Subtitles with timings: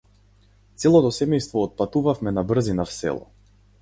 [0.83, 3.29] Целото семејство отпатувавме набрзина в село.